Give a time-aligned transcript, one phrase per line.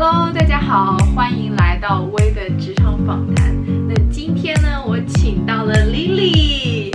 [0.00, 3.52] Hello，大家好，欢迎来到微的职场访谈。
[3.88, 6.94] 那今天呢，我请到了 Lily。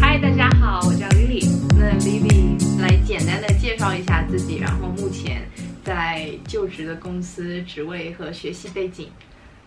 [0.00, 1.46] 嗨，大家好，我叫 Lily。
[1.78, 5.48] 那 Lily 来简单的介绍一下自己，然后目前
[5.84, 9.10] 在就职的公司职位和学习背景。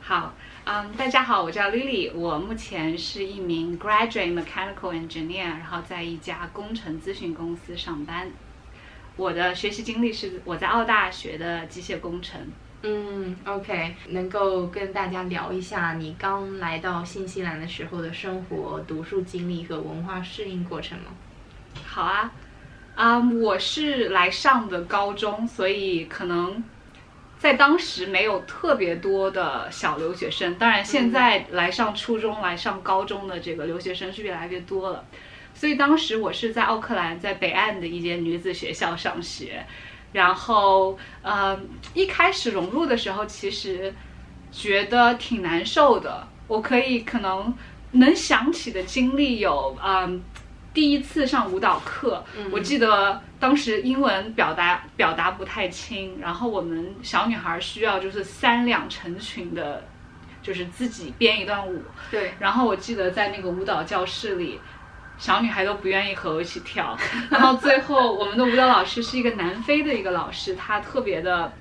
[0.01, 0.33] 好，
[0.65, 8.27] 嗯，大家好，我叫 Lily，我目前是一名 graduate mechanical engineer，然后在一家工程咨询公司上班。
[9.15, 12.39] 我的学习经历是我在澳大学的机械工程。
[12.83, 21.11] 嗯，OK，能够跟大家聊一下你刚来到新西兰的时候的生活、读书经历和文化适应过程吗？
[21.85, 22.31] 好啊，
[22.95, 26.63] 啊、我是来上的高中，所以可能
[27.37, 30.55] 在当时没有特别多的小留学生。
[30.55, 35.05] 当然，现在来上初中、来上高中的这个留学生是越来越多了。
[35.61, 39.63] 所以当时我是在奥克兰，在北岸的一间女子学校上学，
[40.11, 41.55] 然后呃，
[41.93, 43.93] 一开始融入的时候，其实
[44.51, 46.27] 觉得挺难受的。
[46.47, 47.55] 我可以可能
[47.91, 50.23] 能想起的经历有，嗯，
[50.73, 59.87] 第一次上舞蹈课，我记得当时英文表达表达不太清，然后我们小女孩需要就是三两成群的，
[60.41, 64.59] 就是自己编一段舞，对，然后我记得在那个舞蹈教室里，
[65.21, 66.97] 小女孩都不愿意和我一起跳。
[67.29, 71.53] 然后最后我们的舞蹈老师是一个南非的一个老师，他特别的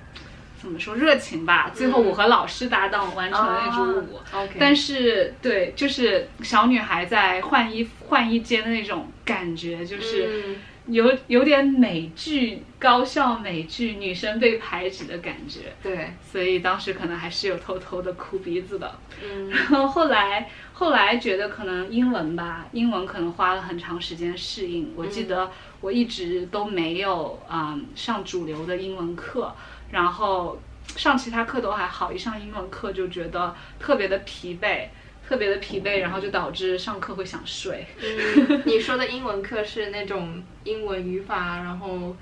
[0.59, 1.69] 怎么说热情吧。
[1.71, 4.15] 最后我和老师搭档完成了那支舞。
[4.15, 10.55] 啊 OK，但是对，就是小女孩在换衣服换衣间的那种感觉，就是嗯
[10.87, 15.71] 有有点美剧高校美剧女生被排挤的感觉。
[15.83, 18.91] 对，所以当时可能还是有偷偷的哭鼻子的。
[19.23, 20.49] 嗯然后后来
[20.81, 24.91] 后来觉得可能英文吧，英文可能花了很长时间适应。
[24.95, 29.55] 我记得我一直都没有嗯上主流的英文课，
[29.91, 30.59] 然后
[30.95, 34.87] 上其他课都还好，一上英文课就觉得特别的疲惫。
[35.23, 37.85] 特别的疲惫，然后就导致上课会想睡。
[38.01, 42.17] 嗯，你说的英文课是那种英文语法，然后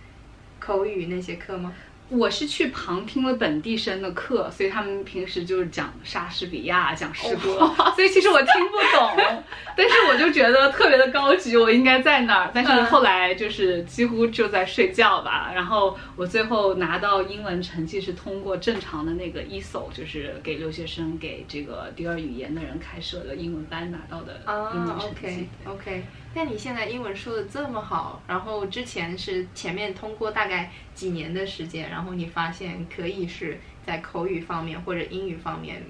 [0.59, 1.73] 口语那些课吗？
[2.09, 7.59] 我是去旁听了本地生的课，所以他们平时就是讲莎士比亚、讲诗歌，
[7.95, 9.43] 所以其实我听不懂，
[9.77, 12.51] 但是我就觉得特别的高级，我应该在那儿。
[12.53, 15.51] 但是后来就是几乎就在睡觉吧。
[15.53, 24.41] 然后我最后拿到英文成绩是通过正常的那个 ESOL，就是给留学生、给这个第二语言的人开设的英文班拿到的
[24.73, 25.47] 英文啊成绩。
[25.65, 26.03] ，OK OK。
[26.33, 35.83] 但你现在英文说的这么好，然后之前是前面通过大概几年的时间，然后你发现可以是在口语方面或者英语方面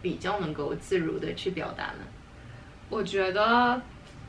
[0.00, 2.04] 比较能够自如的去表达呢？
[2.88, 3.82] 我觉得，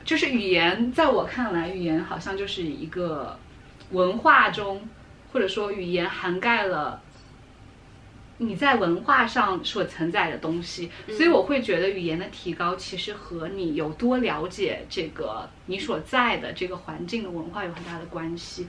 [0.04, 3.38] 就是语言，在我看来，语言好像就是一个
[3.90, 4.88] 文化中，
[5.32, 7.00] 或者说语言涵盖了
[8.38, 18.66] 你在文化上所承载的东西，所以我会觉得语言的提高其实和你有多了解这个你所在的这个环境的文化有很大的关系。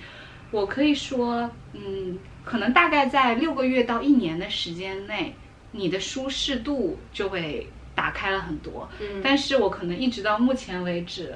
[0.52, 5.36] 我可以说，嗯，可能大概在六个月到一年的时间内，
[5.72, 8.88] 你的舒适度就会打开了很多。
[9.00, 11.34] 嗯但是我可能一直到目前为止，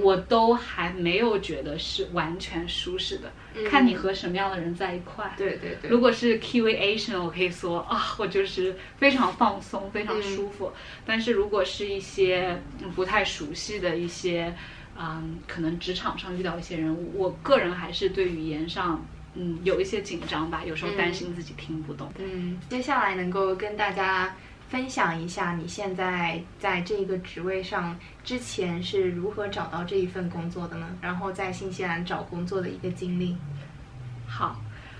[0.00, 3.32] 我都还没有觉得是完全舒适的。
[3.68, 5.34] 看你和什么样的人在一块。
[5.36, 10.72] 对对对，如果是 Kiwi Asian，我可以说啊，我就是非常放松，非常舒服。
[11.04, 14.54] 但是如果是一些嗯不太熟悉的一些，
[14.98, 22.10] 嗯，可能职场上遇到一些人，我个人还是对语言上，嗯，有一些紧张吧，有时候担心自己听不懂。
[22.18, 24.34] 嗯，接下来能够跟大家
[24.72, 27.94] 分享一下你现在在这个职位上
[28.24, 30.86] 之前是如何找到这一份工作的呢？
[31.02, 33.36] 然后在新西兰找工作的一个经历。
[34.26, 34.56] 好，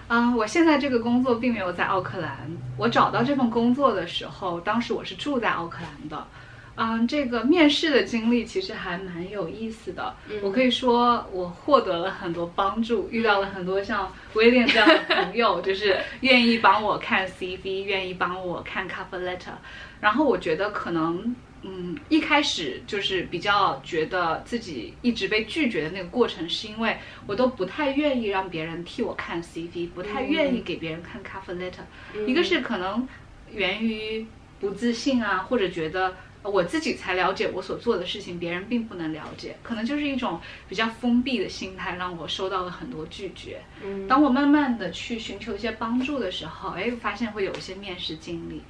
[0.09, 2.37] 嗯，我现在这个工作并没有在奥克兰。
[2.77, 6.27] 我找到这份工作的时候，当时我是住在奥克兰的。
[6.75, 10.15] 嗯，这个面试的经历其实还蛮有意思的。
[10.43, 19.53] 我可以说，我获得了很多帮助，遇到了很多像威廉这样的朋友， 就是愿意帮我看 CV，愿意帮我看 cover letter。
[20.01, 26.97] 然后我觉得可能，嗯，一开始就是比较觉得自己一直被拒绝的那个过程，是因为
[27.27, 31.85] 我都不太愿意让别人替我看 CV，不太愿意给别人看 cover letter。
[32.27, 33.07] 一个是可能
[33.53, 34.27] 源于
[34.59, 36.17] 不自信啊，或者觉得。
[36.43, 43.63] 我自己才了解我所做的事情，别人并不能了解，可能就是一种比较封闭的心态，让我收到了很多拒绝。
[43.85, 48.63] 嗯当我慢慢的去寻求一些帮助的时候，哎，发现会有一些面试经历。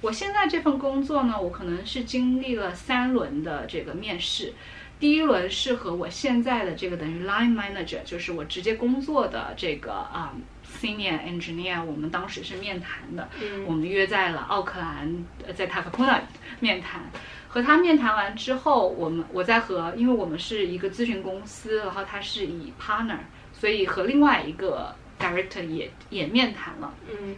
[0.00, 4.54] 我现在这份工作呢，我可能是经历了三轮的这个面试。
[4.98, 10.34] 第一轮是和我现在的这个等于 line manager，就是我直接工作的这个啊、
[10.80, 16.22] senior engineer，我们当时是面谈的，嗯我们约在了奥克兰，呃在塔克普纳
[16.60, 17.02] 面谈。
[17.48, 23.18] 和他面谈完之后，我们我在和，因为我们是一个咨询公司，然后他是以 partner，
[23.52, 26.94] 所以和另外一个 director 也也面谈了。
[27.10, 27.34] 嗯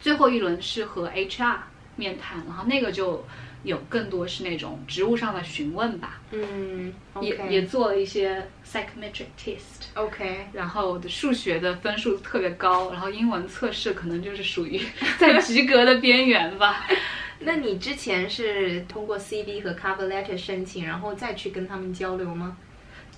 [0.00, 1.56] 最后一轮是和 HR
[1.94, 3.24] 面谈，然后那个就
[3.64, 9.88] 有更多是那种职务上的询问吧，嗯也也做了一些 psychometric test。
[9.94, 14.80] OK，然后我的数学的分数特别高，然后英文测试可能就是属于
[15.18, 16.86] 在及格的边缘吧。
[17.40, 22.56] 那你之前是通过 CV 和 cover letter 申请，然后再去跟他们交流吗？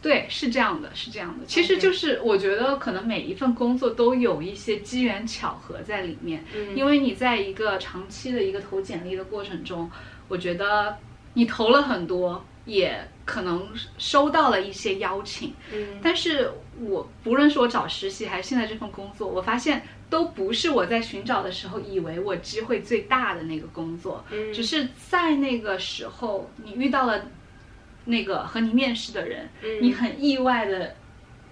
[0.02, 1.44] 对，是这样的，是这样的。
[1.46, 9.90] 其实就是我觉得可能每一份工作都有一些机缘巧合在里面，嗯因为你在一个长期的一个投简历的过程中，
[10.28, 10.96] 我觉得
[11.34, 13.68] 你投了很多，也可能
[13.98, 15.98] 收到了一些邀请，嗯。
[16.02, 16.50] 但是
[16.80, 24.52] 我不论是我找实习还是现在这份工作，我发现都不是我在寻找的时候以为我机会最大的那个工作，嗯。
[24.52, 27.26] 只是在那个时候你遇到了
[28.04, 29.82] 那个和你面试的人，嗯。
[29.82, 30.94] 你很意外的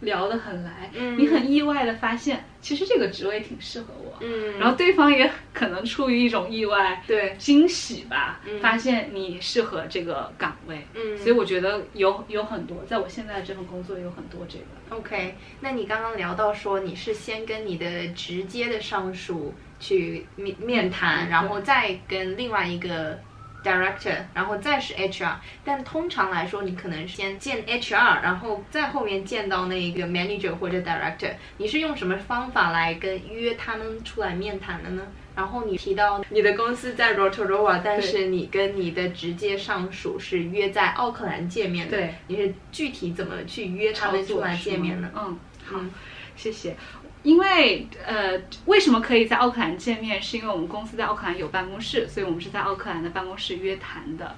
[0.04, 1.18] 聊得很来，嗯。
[1.18, 7.02] 你很意外的发现其实这个职位挺适合我，嗯，然后对方也可能出于一种意外。
[7.06, 8.60] 对，惊喜吧，嗯。
[8.60, 11.16] 发现你适合这个岗位，嗯。
[11.18, 23.18] 所以我觉得有有很多，在我现在这份工作有很多这个，OK，那你刚刚聊到说你是先跟你的直接的上属去面面谈，嗯然后再跟另外一个
[23.64, 25.36] director，然后再是 HR。
[25.64, 31.32] 但通常来说，你可能先见 HR，然后再后面见到那个 manager 或者 director。
[31.56, 35.02] 你是用什么方法来跟约他们出来面谈的呢？
[35.34, 41.96] 然后你提到你的公司在 Rotorua，但是你跟你的直接上属是约在奥克兰见面的。
[41.96, 45.10] 对，你是具体怎么去约他们出来见面呢？
[45.16, 45.90] 嗯，好嗯，
[46.36, 46.76] 谢谢。
[47.24, 50.22] 因为呃，为什么可以在奥克兰见面？
[50.22, 54.36] 是因为我们公司在奥克兰有办公室，所以我们是在奥克兰的办公室约谈的。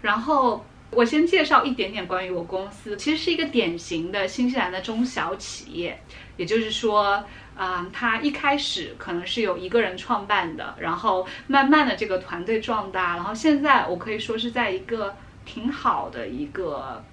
[0.00, 6.00] 然后我先介绍一点点关于我公司，其实是一个典型的新西兰的中小企业，
[6.38, 7.22] 也就是说。
[7.58, 15.12] 啊、它一开始可能是由一个人创办的，然后慢慢的这个团队壮大，然后现在我可以说是在一个
[15.44, 17.04] 挺好的一个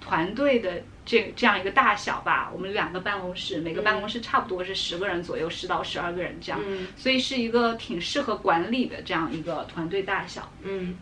[0.00, 2.50] 团队的这这样一个大小吧。
[2.52, 10.52] 我们两个办公室，每个办公室差不多是十个人左右，十到十二个人这样，嗯所以是一个挺适合管理的这样一个团队大小。
[10.62, 10.96] 嗯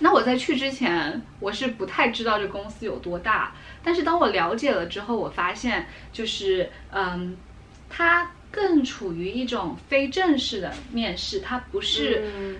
[0.00, 3.54] 那我在去之前，我是不太知道这公司有多大，
[3.84, 7.36] 但是当我了解了之后，我发现就是，嗯，
[7.88, 12.24] 它更处于一种非正式的面试，它不是。
[12.36, 12.56] 嗯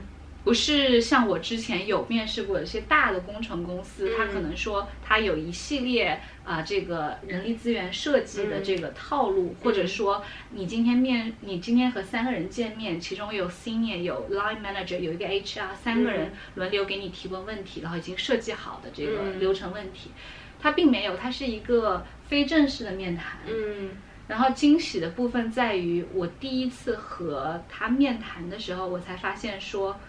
[0.47, 19.41] 不是像我之前有面试过的一些大的工程公司，嗯它可能说它有一系列啊、这个人力资源设计的这个套路，或者说你今天面你今天和三个人见面，其中有 senior 有 line manager 有一个 HR 三个人轮流给你提问问题，然后已经设计好的这个嗯。
[19.41, 20.13] 流程问题，
[20.61, 23.41] 它并没有，它是一个非正式的面谈。
[23.49, 23.91] 嗯。
[24.29, 30.01] 然后惊喜的部分在于，我第一次和他面谈的时候，我才发现说，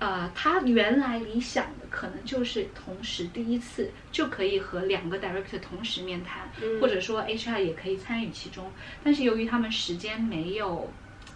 [0.00, 8.70] 呃，他原来理想的可能就是同时第一次就可以和两个 director 同时面谈，嗯或者说 HR 也可以参与其中。
[9.04, 10.90] 但是由于他们时间没有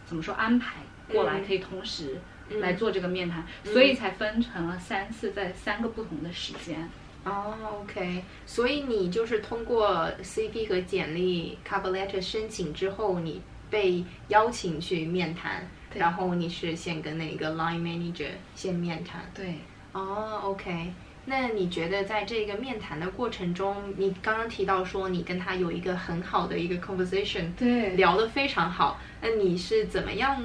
[0.06, 0.76] 怎么说安排
[1.12, 2.18] 过来，嗯可以同时
[2.48, 6.88] 嗯来做这个面谈，所以才分成了三次，在三个不同的时间。
[7.24, 13.40] 哦，OK，所以你就是通过 CV 和简历 cover letter 申请之后，你
[13.70, 19.30] 被邀请去面谈，对然后你是先跟那个 line manager 先面谈。
[19.34, 19.54] 对，
[19.92, 20.92] 哦，OK。
[21.26, 29.00] 那你觉得在这个面谈的过程中，你刚刚提到说你跟他有一个很好的一个 conversation，对聊得非常好。
[29.22, 30.44] 那你是怎么样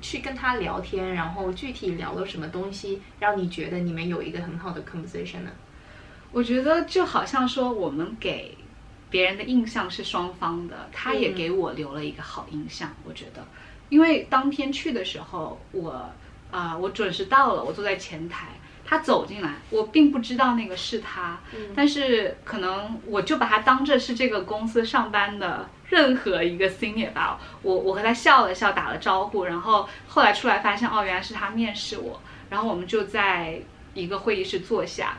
[0.00, 1.14] 去跟他聊天？
[1.14, 5.50] 然后具体聊了什么东西，让你觉得你们有一个很好的 conversation 呢？
[6.32, 8.58] 我觉得就好像说我们给
[9.08, 12.92] 别人的印象是双方的，他也嗯给我留了一个好印象。
[13.04, 13.46] 我觉得，
[13.88, 16.10] 因为当天去的时候，我
[16.50, 18.48] 啊、我准时到了，我坐在前台。
[18.88, 27.40] 他走进来，我并不知道那个是他，嗯但是可能我就把他当着是这个公司上班的任何一个 senior 吧。
[27.62, 33.60] 我我和他笑了笑，打了招呼，然后后来出来发现，哦，原来是他面试我，然后我们就在
[33.92, 35.18] 一个会议室坐下，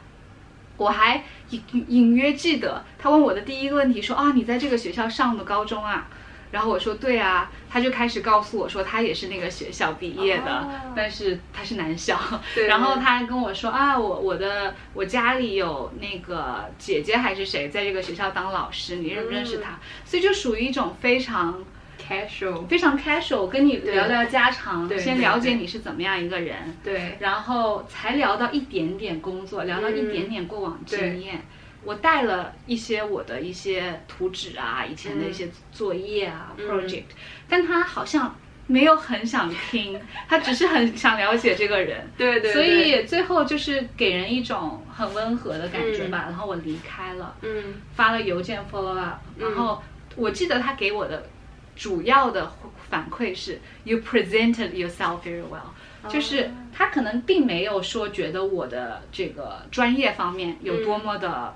[0.78, 6.08] 我还隐隐约记得他问我的第一个问题说啊，你在这个学校上的高中啊？
[6.52, 10.94] 然后我说对啊，他就开始告诉我说他也是那个学校毕业的，哦。
[10.96, 12.20] 但是他是男校。
[12.56, 12.68] 对。
[12.68, 19.80] 然后他跟我说啊，我我的我家里有那个姐姐还是谁在这个学校当老师，你认不认识他？
[20.06, 21.64] 所以就属于一种非常
[22.00, 31.46] casual，非常 casual，跟你聊聊家常，先了解你是怎么样一个人，对，然后才聊到一点点工作，聊到一嗯点点过往经验。
[31.88, 36.68] 我带了一些我的一些图纸啊，以前的一些作业啊、嗯。
[36.68, 37.06] project，
[37.48, 38.36] 但他好像
[38.68, 42.06] 没有很想听，他只是很 想了解这个人。
[42.18, 46.26] 对对，所以最后就是给人一种很温和的感觉吧。
[46.28, 47.76] 然后我离开了，嗯。
[47.96, 49.48] 发了邮件 follow up，嗯。
[49.48, 49.82] 然后
[50.18, 51.26] 我记得他给我的
[51.74, 52.52] 主要的
[52.90, 56.52] 反馈是 you presented yourself very well，、就是哦。
[56.74, 61.56] 他可能并没有说觉得我的这个专业方面有多么的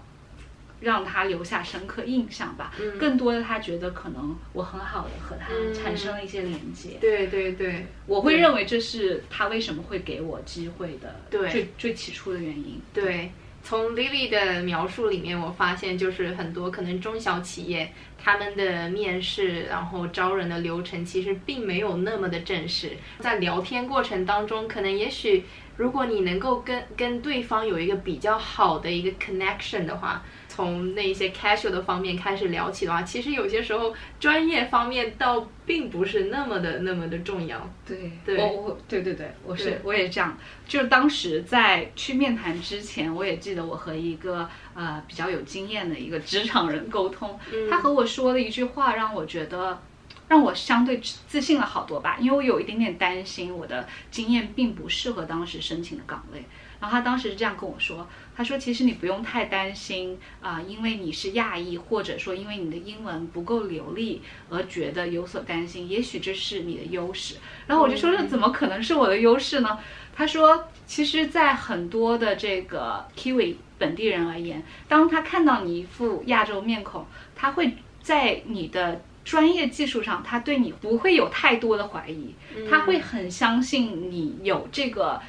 [0.81, 6.97] 让他留下深刻印象吧，嗯更多的他觉得可能我很好的和他嗯产生了一些连接。
[7.00, 12.81] 对对对，我会认为这是他为什么会给我机会的对最最起初的原因。
[12.91, 13.31] 对，
[13.63, 22.97] 从 Lily 的描述里面，我发现就是很多可能中小企业他们的面试，然后招人的流程其实并没有那么的正式。
[23.19, 25.45] 在聊天过程当中，可能也许
[25.77, 30.23] 如果你能够跟跟对方有一个比较好的一个 connection 的话。
[30.53, 37.74] 从那一些 casual 的方面开始聊起的话，其实有些时候专业方面倒并不是那么的那么的重要。
[37.88, 40.38] 对，对我我对对对，我是我也这样。
[40.67, 49.81] 就是当时在去面谈之前，我也记得我和一个呃比较有经验的一个职场人沟通，嗯他和我说了一句话，让我觉得
[50.27, 56.43] 让我相对自信了好多吧，因为我有一点点担心我的经验并不适合当时申请的岗位。
[56.81, 58.08] 然后他当时是这样跟我说，
[58.41, 64.19] 他说其实你不用太担心啊、因为你是亚裔，或者说因为你的英文不够流利
[64.50, 67.36] 而觉得有所担心，也许这是你的优势。
[67.67, 69.77] 然后我就说这怎么可能是我的优势呢？
[70.15, 77.05] 他说，其实，在很多的这个 Kiwi 本地人而言，当他看到你一副亚洲面孔，
[77.36, 82.33] 他会在你的专业技术上，他对你不会有太多的怀疑，
[82.67, 85.21] 他会很相信你有这个。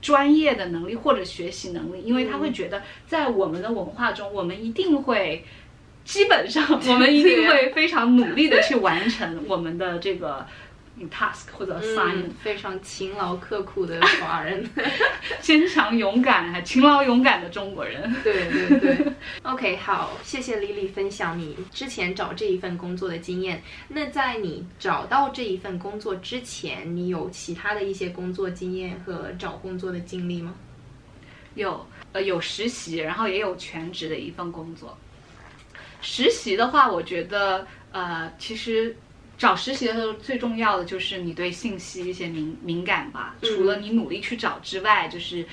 [0.00, 5.44] 专业的能力或者学习能力，因为他会觉得在我们的文化中，我们一定会，
[6.04, 10.46] 基本上我们一定会非常努力的去完成我们的这个
[11.08, 14.68] task 或者嗯，非常勤劳刻苦的华人。
[15.40, 18.12] 坚强勇敢、还勤劳勇敢的中国人。
[18.22, 23.62] 对对对， OK，好，谢谢 Lily 分享你之前找这一份工作的经验。
[23.88, 30.54] 那在你找到这一份工作之前，你有其他的一些工作经验和找工作的经历吗？
[31.54, 34.96] 有呃有实习，然后也有全职的一份工作。
[36.00, 38.96] 实习的话，我觉得呃，其实
[39.40, 43.34] 找实习的时候最重要的就是你对信息一些敏敏感吧。
[43.40, 45.46] 嗯除了你努力去找之外，就是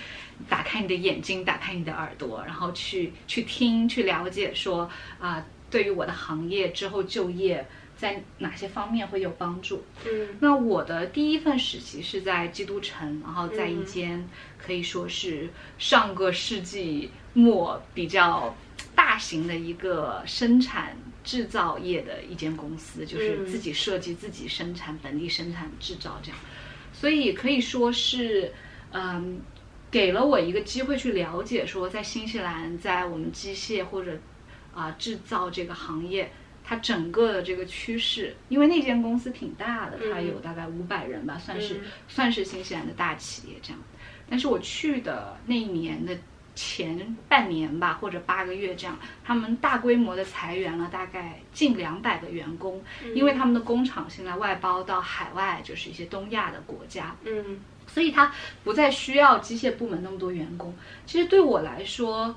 [0.49, 4.89] 打开你的眼睛，打开你的耳朵，然后去去听，去了解说
[5.21, 7.65] 啊、对于我的行业之后就业
[7.95, 9.85] 在哪些方面会有帮助。
[10.05, 18.53] 嗯那我的第一份实习是在基督城，然后在一嗯间可以说是上个世纪末比较
[18.93, 20.93] 大型的一个生产
[21.27, 26.39] 制造业的一间公司，就是嗯自己设计、自己生产、本地生产制造这样，
[26.93, 28.53] 所以可以说是，
[28.91, 29.41] 嗯。
[29.89, 34.19] 给了我一个机会去了解，说在新西兰，在我们机械或者
[34.75, 36.29] 啊、制造这个行业，
[36.61, 43.79] 它整个的这个趋势，因为那间公司挺大的，它嗯有大概五百人吧，算是、嗯算是新西兰的大企业这样。
[44.29, 46.13] 但是我去的那一年的
[46.57, 52.83] 前半年吧，或者八个月这样，他们大规模的裁员了大概近两百个员工，
[53.13, 57.15] 因为他们的工厂现在外包到海外，就是一些东亚的国家。
[57.23, 58.33] 嗯所以他
[58.63, 60.73] 不再需要机械部门那么多员工。
[61.05, 62.35] 其实对我来说，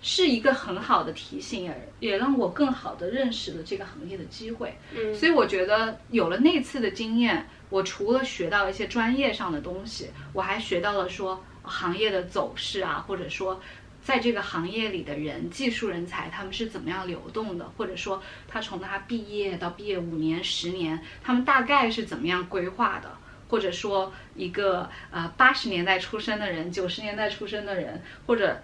[0.00, 4.78] 是一个很好的提醒，也也让我更好的认识了这个行业的机会。
[4.94, 13.60] 嗯所以我觉得有了那次的经验，我除了学到一些专业上的东西，我还学到了说行业的走势啊，或者说。
[14.06, 23.10] 在这个行业里的人，技术人才他们是怎么样流动的，或者说他从他毕业到毕业五年、十年，他们大概是怎么样规划的，
[23.48, 28.62] 或者说一个呃八十年代出生的人、九十年代出生的人，或者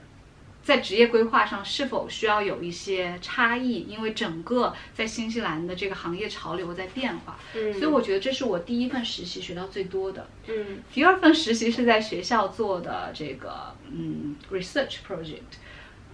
[0.62, 3.84] 在职业规划上是否需要有一些差异？
[3.88, 10.26] 因为整个在新西兰的这个行业潮流在变化，嗯，所以我觉得这是我第一份实习学到最多的。
[10.46, 15.58] 嗯第二份实习是在学校做的这个嗯 research project，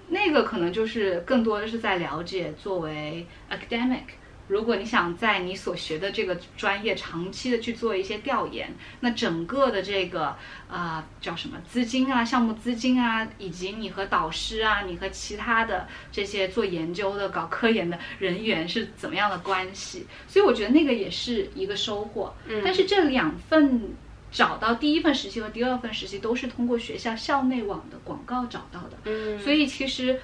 [0.08, 4.04] 那个可能就是更多的是在了解作为 academic
[4.48, 10.34] 如果你想在你所学的这个专业长期的去做一些调研，那整个的这个
[10.68, 22.34] 呃叫什么资金啊、项目资金啊，以及你和导师啊、你和其他的这些做研究的、搞科研的人员是怎么样的关系，所以我觉得那个也是一个收获。
[22.46, 22.62] 嗯。
[22.64, 23.94] 但是这两份
[24.30, 29.38] 找到第一份实习和第二份实习都是通过学校校内网的广告找到的，嗯。
[29.38, 30.18] 所以其实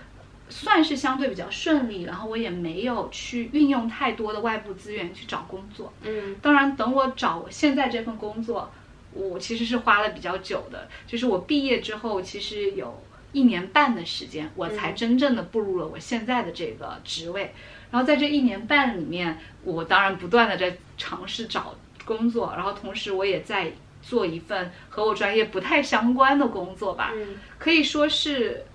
[0.51, 5.93] 算是相对比较顺利，然后我也没有去运用太多的外部资源去找工作。
[6.03, 8.71] 嗯当然，等我找我现在这份工作，
[9.13, 17.53] 我其实是花了比较久的，就是我毕业之后，其实有一年半的时间，我才真正的步入了我现在的这个职位。
[17.91, 21.75] 然后在这一年半里面，我当然不断的在尝试找
[22.05, 23.73] 工作，然后同时我也在
[24.03, 28.67] 做一份和我专业不太相关的工作吧，嗯可以说是。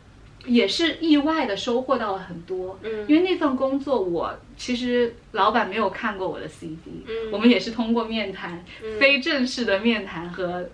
[0.45, 3.05] 也是意外的收获到了很多，嗯。
[3.07, 7.31] 因为那份工作我其实老板没有看过我的 CD，、嗯。
[7.31, 8.99] 我们也是通过面谈，嗯。
[8.99, 10.69] 非正式的面谈和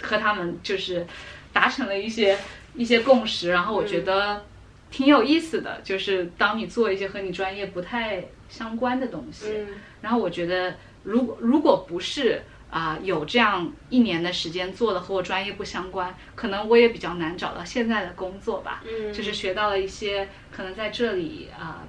[0.00, 1.06] 和他们就是
[1.52, 2.38] 达成了一些
[2.74, 4.44] 一些共识，然后我觉得
[4.90, 9.68] 挺有意思的，就是当你做一些和你专业不太相关的东西，嗯。
[10.00, 18.82] 然后我觉得如果如果不是啊、有这样一年的时间做的和我专业不相关，可能我也比较难找到现在的工作吧。
[18.84, 21.82] 嗯就是学到了一些可能在这里啊、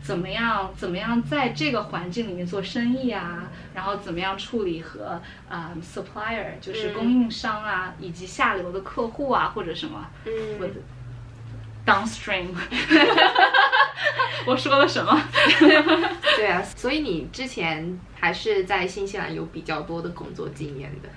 [0.00, 10.66] 怎么样怎么样在这个环境里面做生意啊，然后怎么样处理和啊、supplier 就是嗯供应商啊，以及下流的客户啊或者什么，嗯我
[11.86, 12.46] downstream，
[14.46, 15.22] 我说了什么？
[16.36, 21.08] 对啊，所以你之前还是在新西兰有比较多的工作经验的。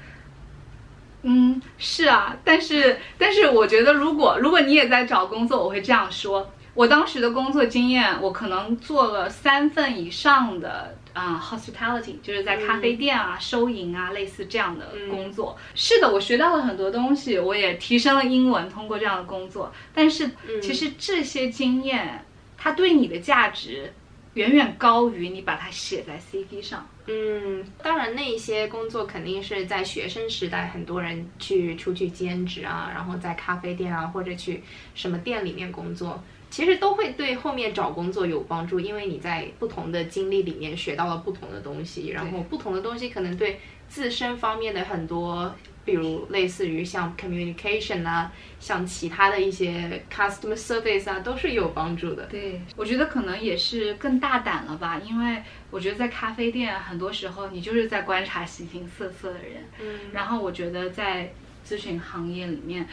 [1.24, 15.57] 嗯，是啊，但是但是我觉得，如果如果你也在找工作，我会这样说：我当时的工作经验，我可能做了三份以上的啊、hospitality，就是在咖啡店啊、收银啊，类似这样的工作。
[15.74, 19.74] 是的，我学到了很多东西，我也提升了英文，通过这样的工作。
[19.93, 20.29] 但是
[20.62, 22.24] 其实这些经验，
[22.57, 23.93] 它对你的价值
[24.33, 26.87] 远远高于你把它写在 CV 上。
[27.09, 34.61] 嗯，当然，那一些工作肯定是在学生时代，很多人去出去兼职啊，然后在咖啡店啊，或者去
[34.93, 45.55] 什么店里面工作，其实都会对后面找工作有帮助，因为你在不同的经历里面学到了不同的东西，然后不同的东西可能对自身方面的很多，
[45.87, 52.25] 比如类似于像 communication 啊，像其他的一些 customer service 啊，都是有帮助的。
[52.25, 60.00] 对，我觉得可能也是更大胆了吧，因为我觉得在咖啡店，很多时候你就是在观察形形色色的人，嗯。
[60.11, 61.33] 然后我觉得在
[61.65, 62.85] 咨询行业里面，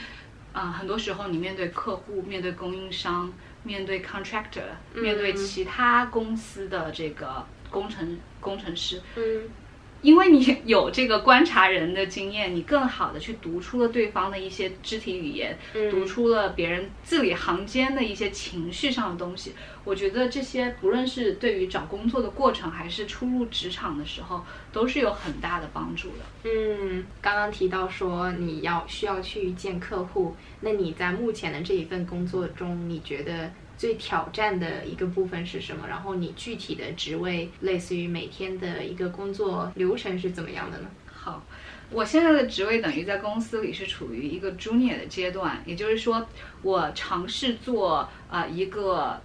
[0.52, 3.32] 啊、很多时候你面对客户、面对供应商、
[3.64, 9.42] 面对 contractor、面对其他公司的这个工程工程师，嗯
[10.04, 19.54] 因为你有这个观察人的经验，你更好的去读出了对方的一些肢体语言，嗯读出了别人字里行间的一些情绪上的东西。
[19.84, 24.42] 我觉得这些不论是对于找工作的过程，还是初入职场的时候，
[24.72, 26.24] 都是有很大的帮助的。
[26.44, 35.86] 嗯，刚刚提到说你要需要去见客户，那你在目前的这一份工作中，你觉得最挑战的一个部分是什么？
[35.86, 40.88] 然后你具体的职位，类似于每天的一个工作流程是怎么样的呢？
[41.12, 41.42] 好，
[41.90, 46.26] 我现在的职位等于在公司里是处于一个 junior 的阶段，也就是说，
[46.62, 49.20] 我尝试做啊、呃一个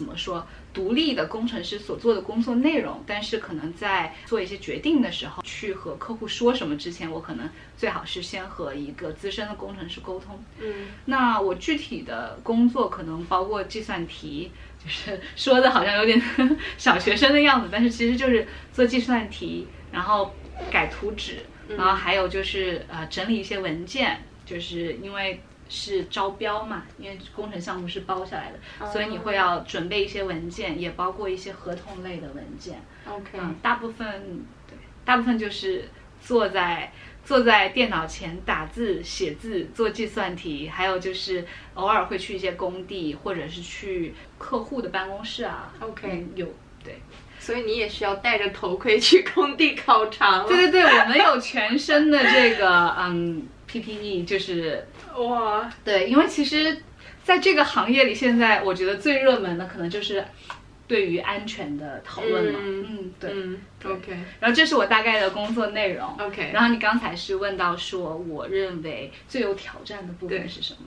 [0.00, 10.42] 怎么说独立的工程师所做的工作内容，但是可能在做一些决定的时候，去和客户说什么之前，我可能最好是先和一个资深的工程师沟通。
[10.58, 14.50] 嗯那我具体的工作可能包括计算题，
[14.82, 16.18] 就是 说的好像有点
[16.78, 20.34] 小学生的样子，但是其实就是做计算题，然后
[20.70, 32.82] 改图纸，然后还有就是呃整理一些文件，就是因为是招标嘛，因为工程项目是包下来的，所以你会要准备一些文件，也包括一些合同类的文件。
[33.08, 35.88] ，OK，嗯，大部分对，大部分就是
[36.20, 36.92] 坐在
[37.24, 45.72] 坐在电脑前打字、写字、做计算题，还有就是偶尔会去一些工地，或者是去客户的办公室啊。
[45.78, 46.46] OK 嗯有
[46.82, 46.98] 对
[47.38, 50.48] 所以你也需要戴着头盔去工地考察了。
[50.48, 54.84] 对对对，我们有全身的这个嗯 PPE，就是
[55.16, 56.82] 哇，对，因为其实
[57.22, 60.24] 在这个行业里，现在我觉得最热门的可能就是
[60.88, 62.58] 对于安全的讨论了。
[62.60, 63.30] 嗯嗯，对。
[63.32, 66.08] 嗯，OK 然后这是我大概的工作内容。
[66.18, 70.80] OK，然后你刚才是问到说，我认为最有挑战的部分是什么？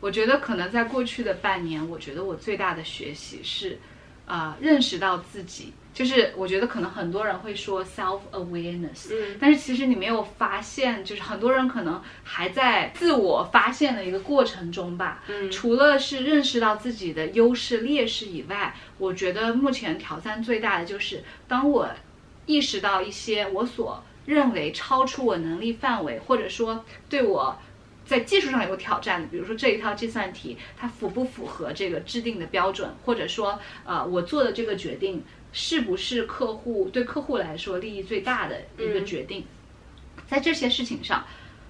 [0.00, 3.78] 我觉得可能在过去的半年，我觉得我最大的学习是，
[4.26, 5.72] 啊、认识到自己。
[5.94, 15.22] 就是我觉得可能很多人会说 self awareness，嗯但是其实你没有发现，就是很多人可能还在自我发现的一个过程中吧。
[15.28, 21.88] 嗯除了是认识到自己的优势劣势以外，我觉得目前挑战最大的就是当我
[22.46, 27.56] 意识到一些我所认为超出我能力范围，或者说对我
[28.04, 35.22] 在技术上有挑战的，比如说这一套计算题它符不符合这个制定的标准，或者说呃我做的这个决定
[35.54, 39.42] 是不是客户对客户来说利益最大的一个嗯决定，
[40.28, 41.24] 在这些事情上。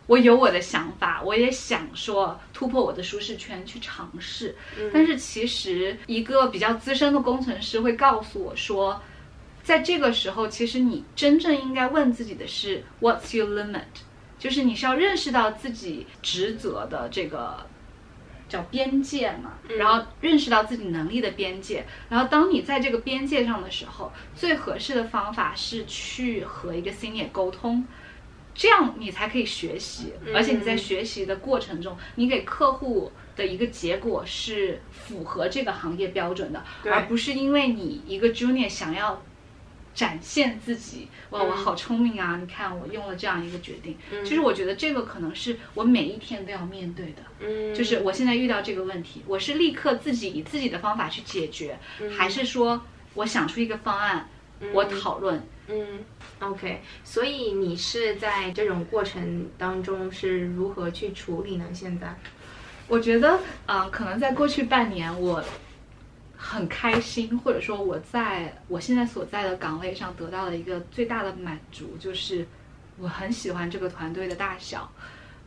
[0.06, 4.54] 我有我的想法，我也想说突破我的舒适圈去尝试，
[4.92, 9.00] 但是其实一个比较资深的工程师会告诉我说，
[9.62, 13.80] 在这个时候，其实你真正应该问自己的是 What's your limit？
[14.38, 17.64] 就是你是要认识到自己职责的这个
[18.54, 27.84] 叫边界嘛，然后认识到自己能力的边界，然后当你在这个边界上的时候，最合适的方法是去和一个 senior 沟通。
[28.54, 39.20] 这样你才可以学习，而且你在学习的过程中，你给客户的一个结果是符合这个行业标准的，而不是因为你一个 junior 想要
[39.94, 42.36] 展现自己，哇，我好聪明啊！
[42.40, 47.72] 你看我用了这样一个决定，就是我觉得这个可能是我每一天都要面对的，嗯。
[47.74, 51.78] 就是我现在遇到这个问题，我是立刻自己以自己的方法去解决，
[52.16, 52.82] 还是说
[53.14, 54.28] 我想出一个方案，
[54.72, 56.00] 我讨论，嗯
[56.40, 61.66] ，OK，所以你是在这种过程当中是如何去处理呢？
[61.72, 62.14] 现在，
[62.88, 65.42] 我觉得，嗯、可能在过去半年，我
[66.36, 72.46] 很开心，或者说我在我现在所在的岗位上得到了一个最大的满足，就是
[72.98, 74.90] 我很喜欢这个团队的大小。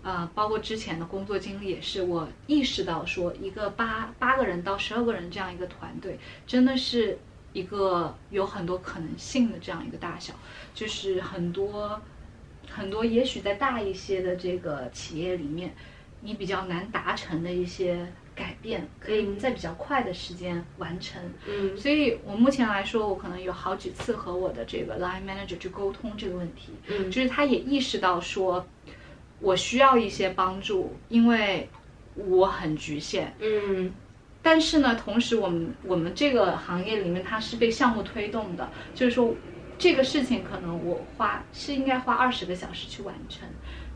[0.04, 7.18] 呃，包括之前的工作经历也是，我意识到说，一个八八个人到十二个人这样一个团队，真的是
[7.52, 10.34] 一个有很多可能性的这样一个大小，
[10.74, 12.00] 就是很多
[12.70, 15.76] 很多，也许在大一些的这个企业里面，
[16.22, 21.20] 你比较难达成的一些改变，可以在比较快的时间完成。
[21.50, 28.66] 嗯所以我目前来说，我可能有好几次和我的这个 line manager 去沟通这个问题，嗯就是他也意识到说，
[29.40, 31.68] 我需要一些帮助，因为
[32.14, 33.36] 我很局限。
[33.42, 33.92] 嗯
[34.44, 39.34] 但是呢，同时我们我们这个行业里面它是被项目推动的，就是说
[39.78, 43.48] 这个事情可能我花是应该花二十个小时去完成，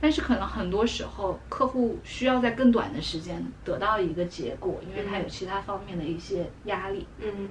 [0.02, 7.08] 但是可能很多时候客户需要在更短的时间得到一个结果，因为他有其他方面的一些压力。
[7.20, 7.48] 嗯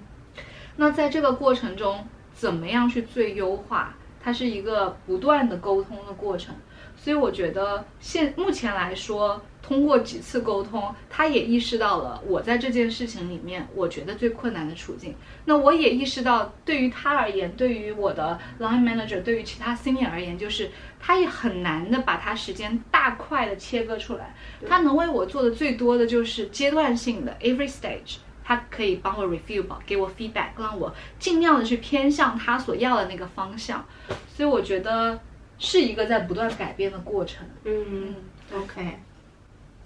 [0.76, 3.94] 那在这个过程中，怎么样去最优化？
[4.22, 6.54] 它是一个不断的沟通的过程。
[7.02, 15.14] 所以我觉得现目前来说，通过几次沟通，他也意识到了我在这件事情里面，我觉得最困难的处境。
[15.46, 24.34] 那我也意识到，对于他而言，对于我的 line manager，对于其他 senior 而言，就是他也很难的把他时间大块的切割出来。
[24.68, 28.18] 他能为我做的最多的就是阶段性的 every stage。
[28.44, 33.86] 他可以帮我 review 吧，给我 feedback，让我尽量的去偏向他所要的那个方向。
[34.34, 35.20] 所以我觉得
[35.60, 37.46] 是一个在不断改变的过程。
[37.64, 38.16] 嗯
[38.52, 38.98] ，OK。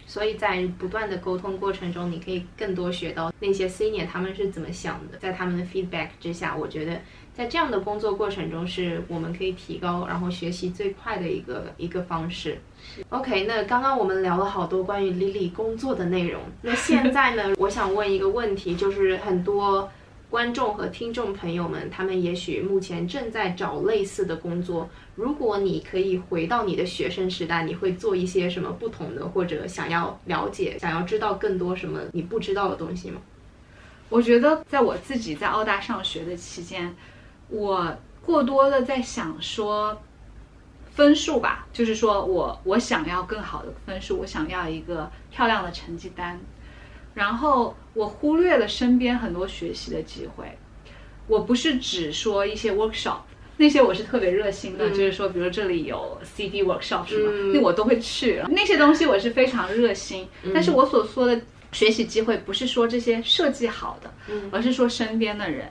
[0.06, 7.00] 所以在不断的沟通过程中，你可以更多学到那些 senior 他们是怎么想的，在他们的 feedback 之下，我觉得
[7.32, 12.58] 在这样的工作过程中，是我们可以提高然后学习最快的一个一个方式。
[13.08, 19.90] OK，那刚刚我们聊了好多关于 Lily 工作的内容，那现在呢， 我想问一个问题，就是很多
[20.34, 24.90] 观众和听众朋友们，他们也许目前正在找类似的工作。
[25.14, 33.20] 如果你可以回到你的学生时代，你会做一些什么不同的，或者想要了解、想要知道更多什么你不知道的东西吗？
[34.08, 36.92] 我觉得在我自己在澳大上学的期间，
[37.48, 39.96] 我过多的在想说
[40.90, 46.40] 分数吧，就是说我我想要更好的分数，我想要一个漂亮的成绩单，
[47.14, 50.46] 然后我忽略了身边很多学习的机会。
[51.26, 53.18] 我不是只说一些 workshop。
[53.56, 58.42] 那些我是特别热心的，嗯就是说，比如这里有 CD workshop 什么，嗯那我都会去。
[58.48, 65.70] 那些东西我是非常热心，但是我所说的学习机会，不是说这些设计好的，嗯而是说身边的人。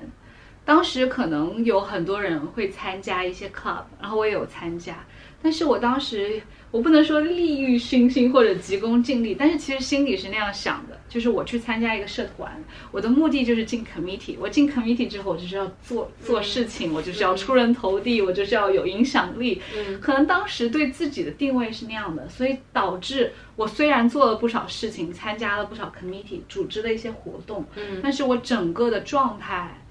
[0.64, 5.06] 当时可能有很多人会参加一些 club，然后我也有参加，
[5.42, 12.52] 但是我当时我不能说利欲熏心或者急功近利，但是其实心里是那样想的，就是我去参加一个社团，
[12.92, 19.62] 我的目的就是进 committee，我进 committee 之后，我就是要做做事情，我就是要出人头地，我就是要有影响力。
[19.78, 20.02] 嗯。
[20.02, 29.84] 可能当时对自己的定位是那样的，所以导致我虽然做了不少事情，参加了不少 committee 组织了一些活动，嗯但是我整个的状态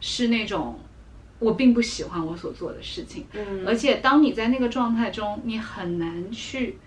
[0.00, 0.80] 是那种
[1.40, 3.66] 我并不喜欢我所做的事情，嗯。
[3.66, 6.78] 而且当你在那个状态中，你很难去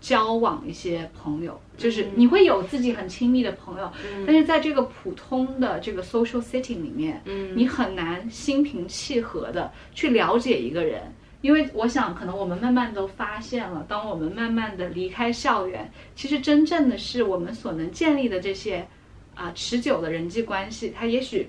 [0.00, 3.92] 交往一些朋友，就是你会有自己很亲密的朋友，
[4.26, 7.52] 但是在这个普通的这个 social setting 里面，嗯。
[7.56, 11.02] 你很难心平气和的去了解一个人。
[11.42, 18.86] 因为我想，可能我们慢慢都发现了，当我们慢慢的离开校园，其实真正的是我们所能建立的这些
[19.34, 21.48] 啊、持久的人际关系，它也许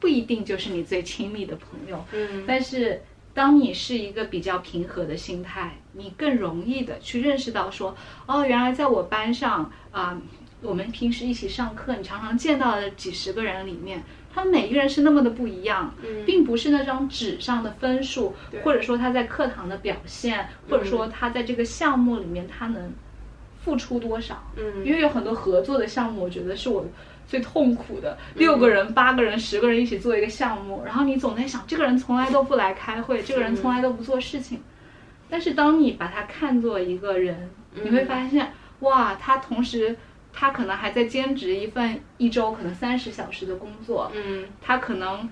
[0.00, 2.42] 不一定就是你最亲密的朋友，嗯。
[2.44, 3.00] 但是
[3.32, 10.20] 当你是一个比较平和的心态，你更容易的去认识到说，哦，原来在我班上啊、
[10.62, 16.24] 我们平时一起上课，你常常见到的几十个人里面，他们每一个人是那么的不一样，嗯。
[16.26, 22.92] 并不是那张纸上的分数，或者说他在课堂的表现，或者说他在这个项目里面他能
[23.64, 24.42] 付出多少。
[24.56, 26.84] 嗯因为有很多合作的项目，我觉得是我
[27.26, 28.18] 最痛苦的。
[28.34, 34.60] 六个人、八个人、十个人一起做一个项目，然后你总在想，这个人从来都不来开会，这个人从来都不做事情。
[35.28, 39.96] 但是当你把他看作一个人，你会发现，哇，他同时
[40.32, 45.28] 他可能还在兼职一份一周可能三十小时的工作，嗯他可能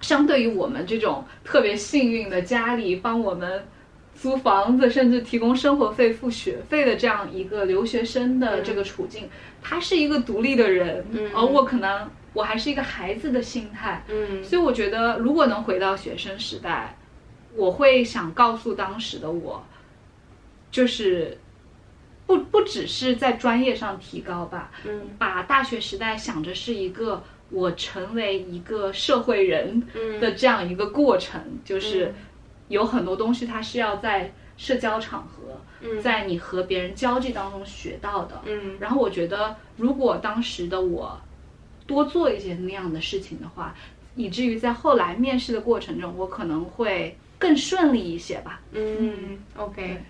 [0.00, 3.64] 相对于我们这种特别幸运的家里帮我们
[4.16, 9.28] 租房子，甚至提供生活费、付学费的这样一个留学生的这个处境，
[9.62, 11.30] 他是一个独立的人，嗯。
[11.34, 14.42] 而我可能我还是一个孩子的心态，嗯。
[14.42, 16.96] 所以我觉得如果能回到学生时代，
[17.54, 19.64] 我会想告诉当时的我，
[20.70, 21.38] 就是
[22.26, 25.02] 不不只是在专业上提高吧，嗯。
[25.18, 30.18] 把大学时代想着是一个我成为一个社会人嗯。
[30.20, 32.14] 的这样一个过程，就是
[32.68, 38.40] 有很多东西它是要在社交场合，嗯在你和别人交际当中学到的。
[38.46, 41.20] 嗯然后我觉得，如果当时的我
[41.86, 43.74] 多做一些那样的事情的话，
[44.14, 48.60] 以至于在后来面试的过程中，我可能会更顺利一些吧。
[48.72, 50.02] 嗯，OK。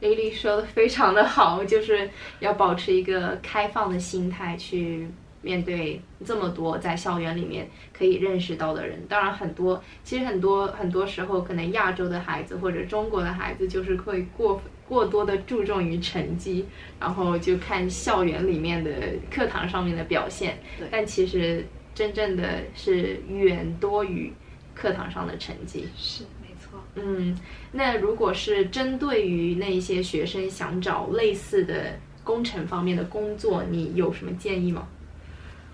[0.00, 5.08] 莉莉说的非常的好，就是要保持一个开放的心态去
[5.48, 9.00] 面对这么多在校园里面可以认识到的人。
[9.08, 16.66] 当然，很多其实很多很多时候，可能亚洲的孩子或者中国的孩子，就是会过过多的注重于成绩，
[17.00, 18.90] 然后就看校园里面的
[19.30, 20.86] 课堂上面的表现对。
[20.90, 24.30] 但其实真正的是远多于
[24.74, 25.88] 课堂上的成绩。
[25.96, 26.78] 是，没错。
[26.94, 27.34] 嗯，
[27.72, 34.86] 那如果是针对于那些学生想找类似的工程方面的工作，你有什么建议吗？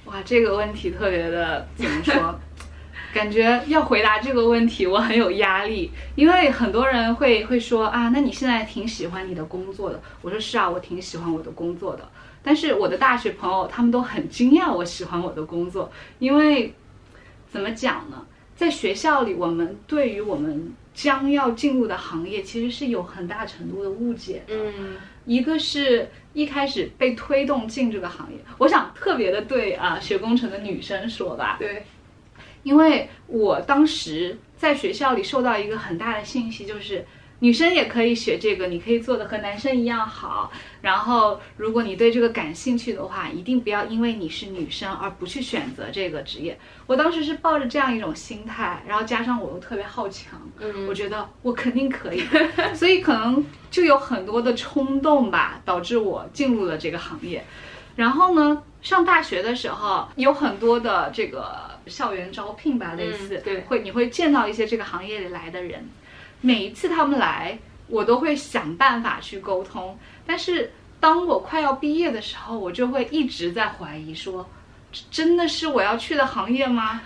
[0.06, 2.38] 哇，这个问题特别的怎么说？
[3.14, 10.02] 感觉要回答这个问题，我很有压力，因为很多人会会说啊，那你现在挺喜欢你的工作的。
[10.20, 12.08] 我说是啊，我挺喜欢我的工作的。
[12.42, 16.74] 但是我的大学朋友他们都很惊讶我喜欢我的工作，因为
[17.48, 18.20] 怎么讲呢？
[18.56, 24.54] 在学校里，我们对于我们将要进入的行业，其实是有很大程度的误解的。
[24.54, 31.82] 嗯一个是一开始被推动进这个行业，我想特别的对啊学工程的女生说吧，对，
[32.62, 37.06] 因为我当时在学校里受到一个很大的信息，就是
[37.44, 40.50] 女生也可以学这个，你可以做的和男生一样好。
[40.80, 46.58] 然后，如果你对这个感兴趣的话，一定不要因为你是女生而不去选择这个职业。
[46.86, 52.22] 我当时是抱着这样一种心态，然后加上我又特别好强，嗯我觉得我肯定可以，
[52.74, 57.44] 所以可能就有很多的冲动吧，导致我进入了这个行业。
[57.96, 65.86] 然后呢，上大学的时候有很多的这个校园招聘吧，类似，嗯对会你会见到一些这个行业里来的人，
[66.44, 69.98] 每一次他们来，我都会想办法去沟通。
[70.26, 74.46] 但是当我快要毕业的时候，我就会一直在怀疑说，
[74.92, 77.00] 这真的是我要去的行业吗？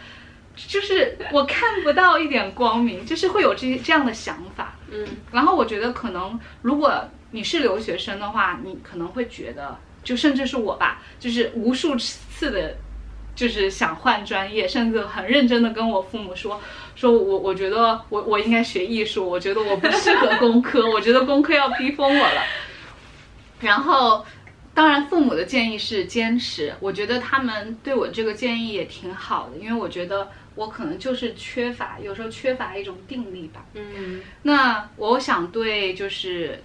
[0.57, 4.74] 就是我看不到一点光明，就是会有这这样的想法。
[4.90, 6.92] 嗯然后我觉得可能如果
[7.31, 12.77] 你是留学生的话，你可能会觉得，就甚至是我吧，就是无数次的，
[13.38, 16.61] 就是想换专业，甚至很认真的跟我父母说，
[16.96, 22.42] 说我我觉得我我应该学艺术，我觉得我不适合工科， 我觉得工科要逼疯我了。
[23.61, 24.27] 然后，
[24.74, 33.64] 当然父母的建议是坚持，我觉得他们对我这个建议也挺好的，因为我觉得我可能就是缺乏，有时候缺乏一种定力吧。
[33.74, 36.61] 嗯那我想对就是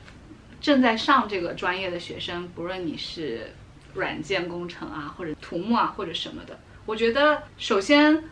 [0.59, 3.53] 正在上这个专业的学生，不论你是
[3.93, 8.23] 软件工程啊，或者土木啊，或者什么的，我觉得首先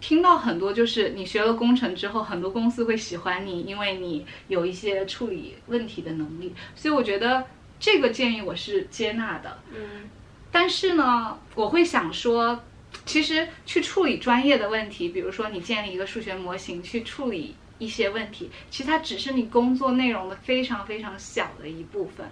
[0.00, 7.46] 听到很多就是你学了工程之后，很多公司会喜欢你，因为你有一些处理问题的能力，所以我觉得
[7.80, 9.58] 这个建议我是接纳的。
[9.74, 10.08] 嗯
[10.50, 12.58] 但是呢，我会想说，
[13.04, 22.26] 其实去处理专业的问题，比如说你建立一个数学模型去处理一些问题，其实它只是你工作内容的非常非常小的一部分。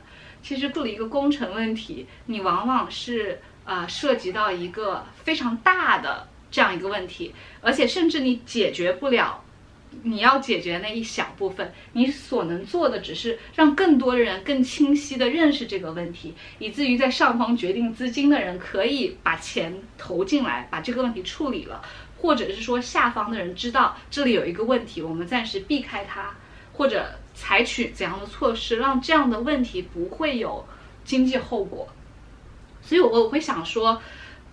[0.47, 9.43] 其实处理一个工程问题，你往往是呃涉及到一个非常大的这样一个问题，而且甚至你解决不了。
[10.05, 21.83] 你要解决那一小部分，你所能做的只是让更多人更清晰地认识这个问题，以至于在上方决定资金的人可以把钱投进来，把这个问题处理了，
[22.19, 26.37] 或者是说下方的人知道这里有一个问题，我们暂时避开它，
[26.75, 30.67] 或者采取怎样的措施，让这样的问题不会有
[31.05, 31.87] 经济后果。
[32.83, 34.03] 所以，我我会想说，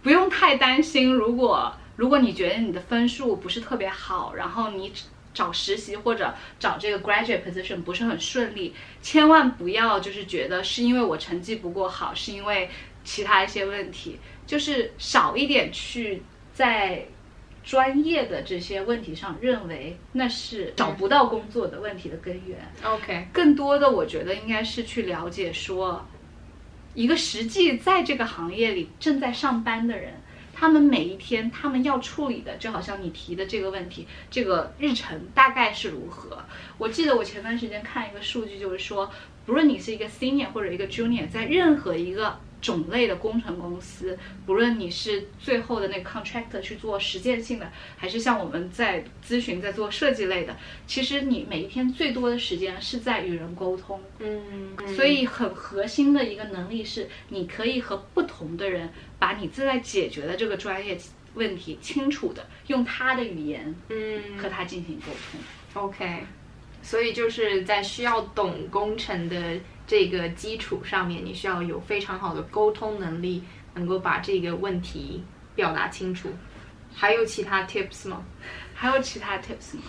[0.03, 4.93] 不用太担心，如果如果你觉得你的分数不是特别好，然后你。
[5.33, 12.69] 找实习或者找这个 graduate position 不是很顺利，千万不要就是觉得是因为我成绩不够好，是因为
[13.03, 16.21] 其他一些问题，就是少一点去
[16.53, 17.03] 在
[17.63, 22.59] 专业的这些问题上认为那是找不到工作的问题的根源。
[22.83, 26.05] OK，更多的我觉得应该是去了解说，
[26.93, 30.13] 一个实际在这个行业里正在上班的人。
[30.55, 36.37] 他们每一天，他们要处理的，就好像你提的这个问题，这个日程大概是如何？
[36.77, 39.09] 我记得我前段时间看一个数据，就是说，
[39.47, 42.37] 不论你是一个 senior 或者一个 junior，在任何一个。
[42.63, 50.55] 种类的工程公司，不论你是最后的那个 contractor 去做实践性的，还是像我们在咨询在做设计类的，
[50.87, 54.01] 其实你每一天最多的时间是在与人沟通。
[54.19, 60.97] 嗯，所以很核心的一个能力是，你可以和不同的人把你正在解决的这个专业
[61.33, 65.83] 问题清楚的用他的语言，嗯，和他进行沟通。
[65.83, 66.23] OK，
[66.81, 69.59] 所以就是在需要懂工程的。
[69.85, 73.43] 这个基础上面，你需要有非常好的沟通能力，
[73.75, 75.23] 能够把这个问题
[75.55, 76.29] 表达清楚。
[76.95, 78.23] 还有其他 tips 吗？
[78.73, 79.83] 还有其他 tips 吗？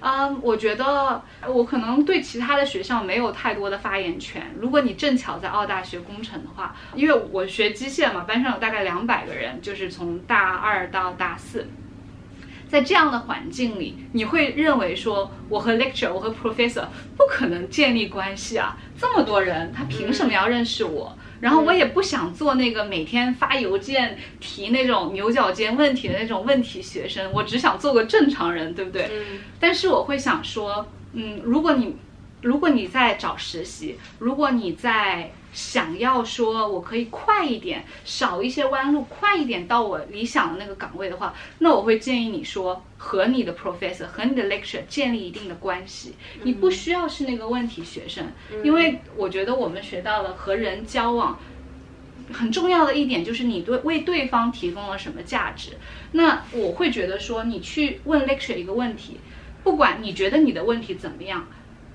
[0.00, 4.54] 嗯，我觉得我可能对其他的学校没有太多的发言权。
[4.60, 11.66] 如果你正巧在澳大学工程的话，因为我学机械嘛，班上有大概两百个人，就是从大二到大四。
[12.68, 18.76] 在这样的环境里，你会认为说，我和 lecturer，我和 professor 不可能建立关系啊？
[18.98, 21.16] 这么多人，他凭什么要认识我？
[21.40, 29.10] 然后我也不想做那个每天发邮件提那种牛角尖问题的那种问题学生，我只想做个正常人，对不对？
[29.12, 29.38] 嗯。
[29.60, 31.96] 但是我会想说，嗯，如果你，
[32.42, 35.30] 如果你在找实习，如果你在。
[35.52, 46.14] 想要说我可以快一点，少一些弯路，快一点到我理想的那个岗位的话，那我会建议你说和你的 professor 和你的 lecturer 建立一定的关系。
[46.42, 48.30] 你不需要是那个问题学生，
[48.62, 51.38] 因为我觉得我们学到了和人交往
[52.32, 55.78] 很重要的一点就是你对为对方提供了什么价值。
[56.12, 59.20] 那我会觉得说你去问 lecturer 一个问题，
[59.64, 61.48] 不管你觉得你的问题怎么样，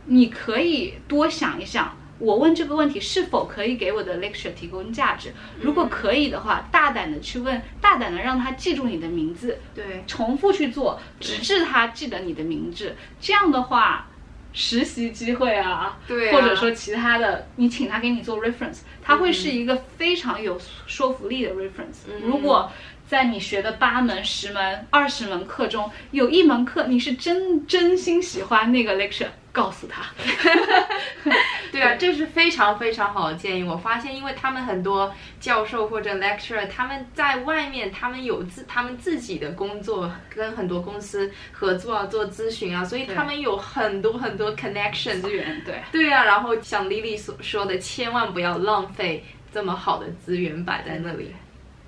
[0.06, 1.98] 你可以多想一想。
[2.22, 5.34] 我问这个问题是否可以给我的 lecture 提供价值？
[5.60, 12.96] 如果可以的话，大胆的去问，大胆的让他记住你的名字，对，重复去做，直至他记得你的名字。
[13.20, 14.08] 这样的话，
[14.54, 22.06] 实习机会啊，对，或者说其他的，你请他给你做 reference，他会是一个非常有说服力的 reference。
[22.24, 22.72] 如果
[23.12, 29.28] 在你学的八门、十门、二十门课中，有一门课你是真真心喜欢那个 lecture。
[29.54, 30.02] 告诉他，
[31.74, 33.63] 对啊，这是非常非常好的建议。
[33.65, 45.62] 我发现，因为他们很多教授或者 lecturer，他们在外面，他们有自他们自己的工作，跟很多公司合作啊，做咨询啊，所以他们有很多很多 connection 资源。
[45.65, 46.24] 对，对啊。
[46.24, 51.36] 然后像 Lily 所说的，千万不要浪费这么好的资源摆在那里。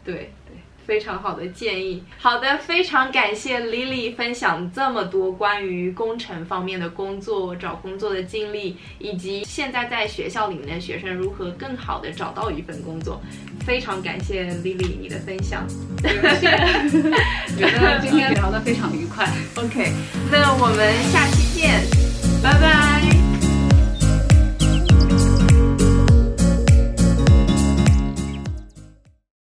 [0.03, 0.33] 对。
[0.85, 2.03] 非常好的建议。
[2.17, 13.21] 好的，非常感谢 Lily 分享这么多关于工程方面的工作、找工作的经历，以及现在在学校里面的学生如何更好的找到一份工作。
[13.65, 15.65] 非常感谢 Lily 你的分享，
[16.01, 16.47] 谢谢。
[17.57, 19.29] 觉得今天聊得非常愉快。
[19.55, 19.91] OK，
[20.31, 21.81] 那我们下期见，
[22.43, 23.12] 拜拜。